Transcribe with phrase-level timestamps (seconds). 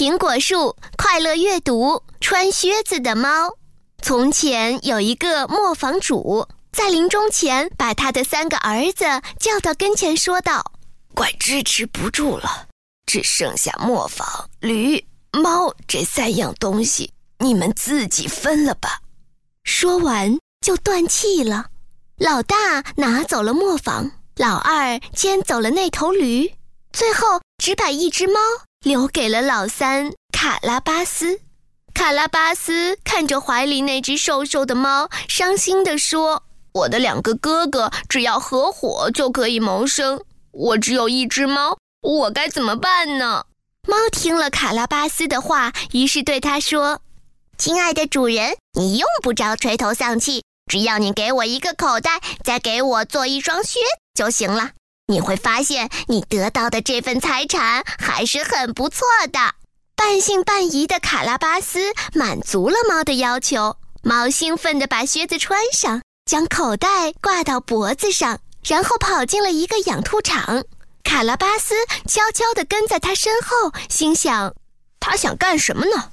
[0.00, 3.54] 苹果树、快乐阅读、穿靴子的猫。
[4.00, 9.04] 从前有一个磨坊主，在临终前把他的三个儿子
[9.38, 10.64] 叫到跟前，说道
[11.14, 12.66] ：“快支持不住了，
[13.04, 14.26] 只剩下磨坊、
[14.60, 19.00] 驴、猫这三样东西，你们自己分了吧。”
[19.64, 21.66] 说完就断气了。
[22.16, 26.50] 老大拿走了磨坊，老二牵走了那头驴，
[26.90, 28.40] 最后只把一只猫
[28.82, 31.40] 留给了老三卡拉巴斯。
[31.92, 43.44] 卡拉巴斯看着怀里那只瘦瘦的猫，伤心地说：“我的两个哥哥只要合伙就可以谋生，我只有一只猫，我该怎么办呢？”
[43.86, 47.02] 猫听了卡拉巴斯的话，于是对他说
[47.58, 53.78] ：“亲爱的主人，你用不着垂头丧气，只要你给我一个口袋，再给我做一双靴
[54.14, 54.70] 就行了。
[55.10, 59.38] 你会发现，你得到的这份财产还是很不错的。”
[59.96, 70.64] 半信半疑的卡拉巴斯满足了猫的要求，猫兴奋地把靴子穿上，将口袋挂到脖子上，然后跑进了一个养兔场。
[71.02, 71.74] 卡拉巴斯
[72.06, 74.54] 悄悄地跟在他身后，心想：
[75.00, 76.12] 他想干什么呢？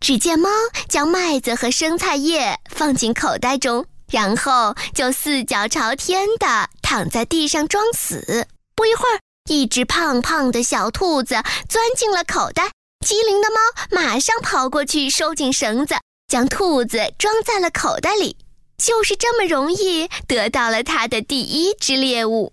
[0.00, 0.48] 只见猫
[0.88, 6.46] 将麦子和生菜叶放进口袋中，然后就四脚朝天地
[6.90, 8.48] 躺在地上装死。
[8.74, 11.36] 不一会儿，一只胖胖的小兔子
[11.68, 12.72] 钻进了口袋。
[13.06, 13.60] 机灵的猫
[13.92, 15.94] 马上跑过去，收紧绳子，
[16.26, 18.36] 将兔子装在了口袋里。
[18.76, 22.52] 就是这么容易得到了它的第一只猎物。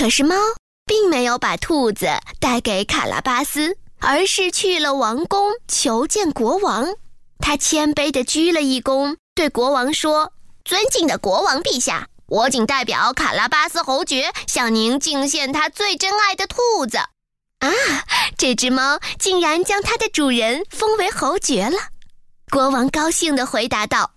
[0.00, 0.36] 可是猫
[0.86, 2.06] 并没有把兔子
[2.38, 6.86] 带给卡拉巴斯，而是去了王宫求见国王。
[7.40, 10.32] 他谦卑地鞠了一躬，对国王说
[10.64, 16.96] ：“尊敬的国王陛下，我仅代表卡拉巴斯侯爵向您敬献他最珍爱的兔子。”
[17.60, 17.70] 啊！
[18.38, 21.76] 这只猫竟然将它的主人封为侯爵了。
[22.50, 24.12] 国王高兴地回答道：“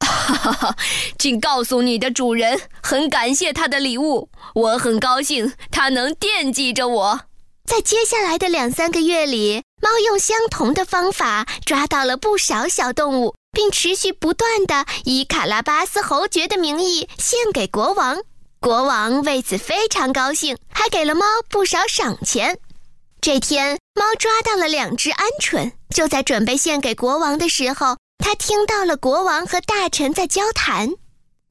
[0.00, 0.76] 哈哈哈！
[1.18, 7.20] 请告诉你的主人，很感谢他的礼物，我很高兴他能惦记着我。”
[7.68, 18.22] 在接下来的两三个月里，猫用相同的方法抓到了不少小动物，并持续不断地以卡拉巴斯侯爵的名义献给国王。
[18.60, 22.58] 国王为此非常高兴，还给了猫不少赏钱。
[23.20, 25.72] 这天，猫抓到了两只鹌鹑。
[25.94, 30.90] 就在准备献给国王的时候，它听到了国王和大臣在交谈。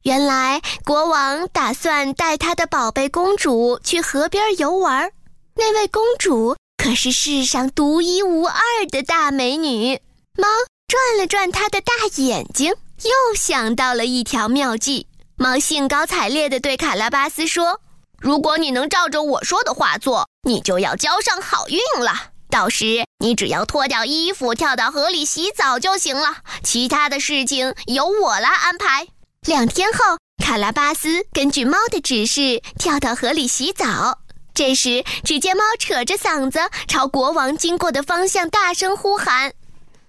[0.03, 5.11] 原来，国王打算带他的宝贝公主去河边游玩。
[5.55, 9.99] 那位公主可是世上独一无二的大美女。
[10.37, 10.47] 猫
[10.87, 12.69] 转了转它的大眼睛，
[13.03, 15.05] 又想到了一条妙计。
[15.35, 17.81] 猫兴高采烈地对卡拉巴斯说。
[18.17, 22.31] 如果你能照着我说的话做，你就要交上好运了。
[22.49, 26.37] 到时你只要脱掉衣服，跳到河里洗澡就行了。
[26.63, 29.07] 其他的事情由我来安排。
[29.41, 34.19] 两天后，卡拉巴斯根据猫的指示跳到河里洗澡。
[34.53, 39.53] 这时，只见猫扯着嗓子朝国王经过的方向大声呼喊：“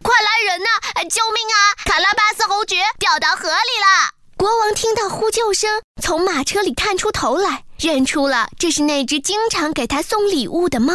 [0.02, 0.68] 快来人呐！
[1.08, 1.56] 救命啊！
[1.84, 7.64] 卡拉巴斯侯爵掉到河里了！”国王听到呼救声，从马车里探出头来。
[7.78, 10.92] 认出了这是那只经常给他送礼物的猫，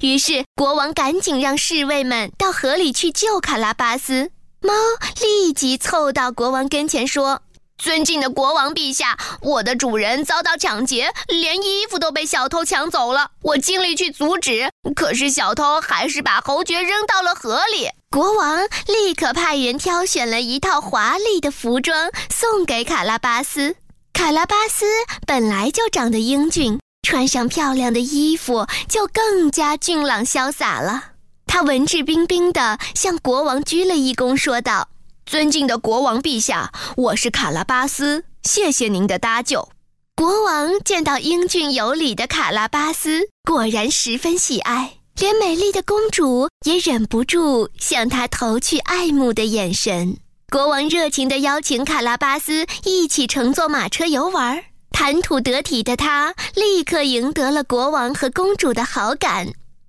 [0.00, 4.30] 于是国王赶紧让侍卫们到河里去救卡拉巴斯。
[4.60, 4.72] 猫
[5.20, 7.42] 立即凑到国王跟前说
[7.76, 13.32] ：“尊敬的国王陛下，我的主人遭到抢劫，连衣服都被小偷抢走了。
[13.42, 23.74] 我尽力去阻止，可是小偷还是把侯爵扔到了河里。”国王立刻派人挑选了一套华丽的服装送给卡拉巴斯。
[24.12, 24.84] 卡拉巴斯
[25.26, 26.78] 本来就长得英俊，
[27.08, 31.12] 穿上漂亮的衣服就更加俊朗潇洒了。
[31.46, 34.90] 他文质彬彬地向国王鞠了一躬，说道
[35.24, 39.70] ：“尊敬的国王陛下，我是卡拉巴斯，谢谢您的搭救。”
[40.14, 50.16] 国王见到英俊有礼的卡拉巴斯，果然十分喜爱，连美丽的公主也忍不住向他投去爱慕的眼神。
[50.50, 59.46] 国王热情地邀请卡拉巴斯一起乘坐马车游玩，谈吐得体的他立刻赢得了国王和公主的好感。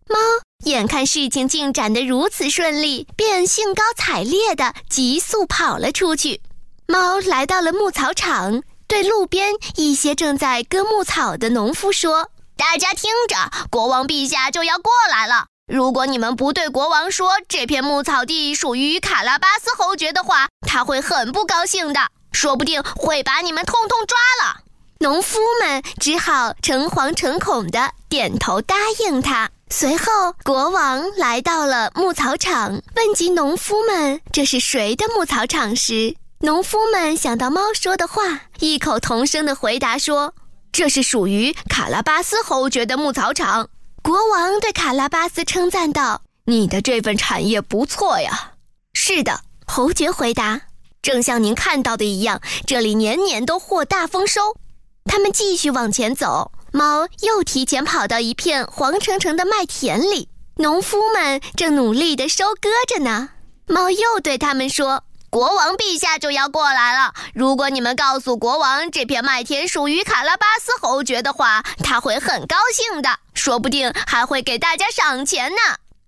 [0.07, 0.18] 猫
[0.65, 6.42] 眼看事情进展得如此顺利，便兴高采烈地急速跑了出去。
[6.86, 12.30] 猫来到了牧草场，对路边一些正在割牧草的农夫说
[12.73, 13.35] ：“大家听着，
[13.69, 24.61] 国王陛下就要过来了。”如果你们不对国王说这片牧草地属于卡拉巴斯侯爵的话，他会很不高兴的，说不定会把你们通通抓了。
[25.01, 29.51] 农夫们只好诚惶诚恐地点头答应他。
[29.69, 40.33] 随后，国王来到了牧草场，问及农夫们这是谁的牧草场时，农夫们想到猫说的话，异口同声地回答说
[40.73, 43.69] ：“这是属于卡拉巴斯侯爵的牧草场。”
[44.03, 48.55] 国王对卡拉巴斯称赞道：“你的这份产业不错呀。
[48.93, 50.63] ”“是的。”侯爵回答
[51.01, 54.57] ，“正像您看到的一样，这里年年都获大丰收。”
[55.05, 56.51] 他们继续往前走。
[56.73, 60.27] 猫又提前跑到一片黄澄澄的麦田里，
[60.57, 63.29] 农夫们正努力地收割着呢。
[63.67, 65.03] 猫又对他们说
[65.33, 75.57] ：“国王陛下就要过来了，如果你们告诉国王这片麦田属于卡拉巴斯侯爵的话，他会很高兴的，说不定还会给大家赏钱呢。”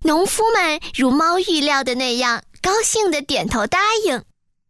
[0.06, 4.22] 农夫们如猫预料的那样，高兴的点头答应。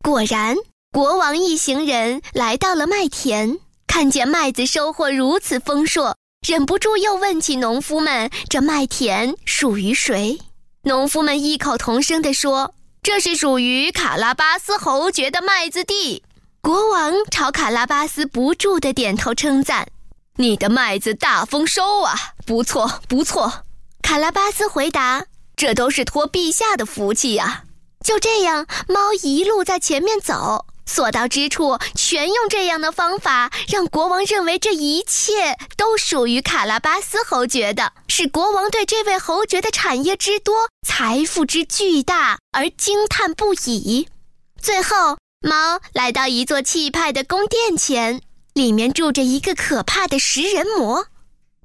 [0.02, 0.56] 果然，
[0.94, 3.58] 国王一行人来到了麦田。
[3.88, 6.16] 看见麦子收获如此丰硕，
[6.48, 10.40] 忍不住又问起农夫们：“这麦田属于谁？”
[10.84, 12.74] 农夫们异口同声地说
[13.06, 16.24] ：“这是属于卡拉巴斯侯爵的麦子地。”
[16.60, 19.90] 国王朝卡拉巴斯不住地点头称赞
[20.38, 22.16] ：“你的麦子大丰收啊，
[22.48, 23.62] 不错不错。”
[24.02, 27.66] 卡拉巴斯回答：“这都是托陛下的福气呀。”
[28.04, 30.66] 就这样，猫一路在前面走。
[30.86, 44.08] 所到之处，全用这样的方法，让国王认为这一切都属于卡拉巴斯侯爵的，使国王对这位侯爵的产业之多、财富之巨大而惊叹不已。
[44.62, 48.22] 最后，猫来到一座气派的宫殿前，
[48.54, 51.08] 里面住着一个可怕的食人魔。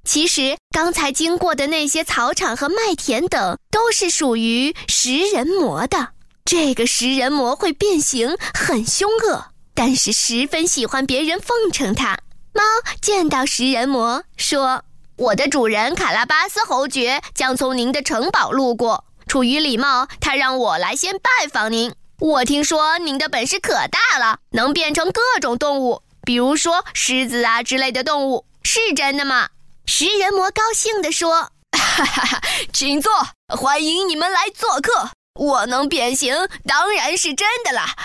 [0.03, 6.09] 其实，刚才经过的那些草场和麦田等，都是属于食人魔的。
[6.51, 12.19] 这个食人魔会变形，很凶恶，但是十分喜欢别人奉承他。
[12.53, 12.61] 猫
[13.01, 14.83] 见到食人魔，说
[15.17, 21.95] ：“我的主人卡拉巴斯侯爵将从您的城堡路过，出于礼貌，他让我来先拜访您。
[22.19, 29.51] 我听说您的本事可大了，能变成各种动物，比如说狮子啊之类的动物，是真的吗？”
[29.87, 32.43] 食人魔高兴地说：“哈哈哈，
[32.73, 33.13] 请坐，
[33.57, 36.35] 欢迎你们来做客。”我能变形，
[36.67, 37.97] 当然是真的啦。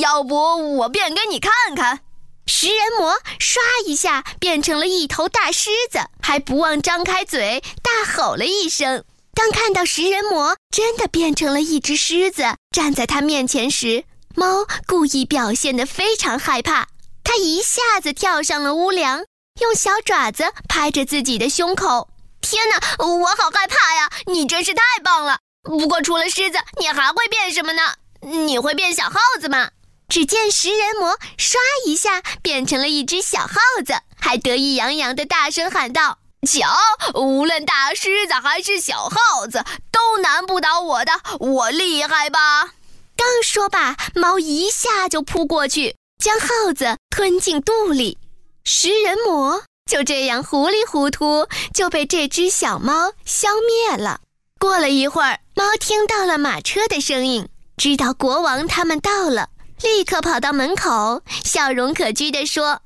[0.00, 1.98] 要不我变给你看看。
[2.46, 9.04] 食人魔唰一下变成了一头大狮子，还不忘张开嘴大吼了一声。
[9.34, 14.04] 当看到食人魔真的变成了一只狮子站在他面前时，
[14.36, 16.86] 猫故意表现得非常害怕。
[17.24, 19.24] 它一下子跳上了屋梁，
[19.60, 22.08] 用小爪子拍着自己的胸口。
[22.40, 24.12] 天哪，我好害怕呀！
[24.26, 25.38] 你真是太棒了。
[25.64, 27.82] 不过，除了狮子，你还会变什么呢？
[28.20, 29.70] 你会变小耗子吗？
[30.08, 31.56] 只见食人魔唰
[31.86, 36.68] 一下变成了一只小耗子，还得意洋洋地大声喊道：“瞧，
[37.14, 42.74] 无论大狮子还是小耗子，都难不倒我的，我厉害吧？”
[43.16, 48.18] 刚说罢，猫一下就扑过去，将耗子吞进肚里。
[48.64, 54.20] 食人魔就这样糊里糊涂就被这只小猫消灭了。
[54.58, 59.50] 过了一会儿，猫听到了马车的声音，知道国王他们到了，
[59.82, 62.82] 立刻跑到门口，笑容可掬地说：“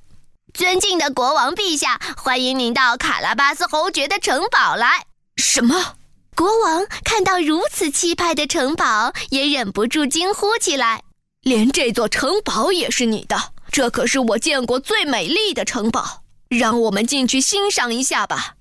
[0.53, 5.07] 尊敬的国王陛下，欢迎您到卡拉巴斯侯爵的城堡来。”
[5.43, 5.95] 什么？
[6.37, 11.03] 国王看到如此气派的城堡，也忍不住惊呼起来
[11.41, 13.53] ：“连这座城堡也是你的？
[13.73, 18.57] 这可是我见过最美丽的城堡，让我们进去欣赏一下吧。”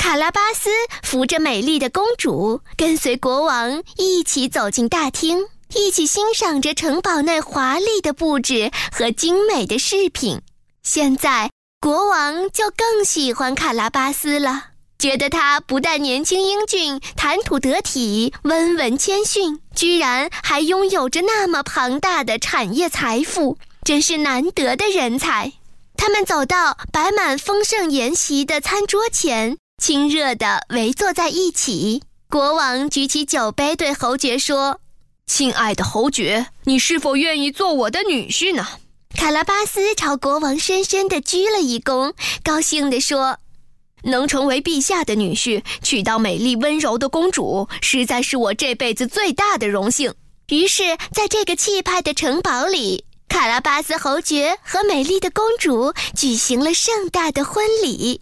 [0.00, 0.70] 卡拉巴斯
[1.02, 10.40] 扶着美丽的公主，跟随国王一起走进大厅，一起欣赏着城堡内华丽的布置和精美的饰品。
[10.82, 11.50] 现在，
[11.82, 25.52] 国王就更喜欢卡拉巴斯了，觉得他不但年轻英俊、谈吐得体、温文谦逊，居然还拥有着那么庞大的产业财富，真是难得的人才。
[25.94, 29.58] 他们走到摆满丰盛筵席的餐桌前。
[29.80, 34.78] 亲热地围坐在一起，国王举起酒杯对侯爵说
[35.26, 38.66] ：“亲爱的侯爵，你是否愿意做我的女婿呢？”
[39.16, 42.12] 卡拉巴斯朝国王深深地鞠了一躬，
[42.44, 43.38] 高兴地说
[44.04, 50.14] ：“能成为陛下的女婿，娶到美丽温柔的公主，实在是我这辈子最大的荣幸。”
[50.52, 58.20] 于是，在这个气派的城堡里，卡拉巴斯侯爵和美丽的公主举行了盛大的婚礼。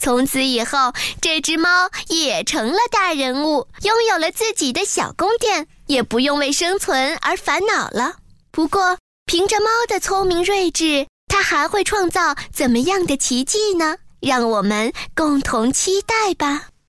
[0.00, 1.68] 从此以后，这只猫
[2.08, 8.16] 也成了大人物，拥有了自己的小宫殿，也不用为生存而烦恼了。
[8.50, 13.98] 不过，凭着猫的聪明睿智，它还会创造怎么样的奇迹呢？
[14.20, 16.70] 让我们共同期待吧。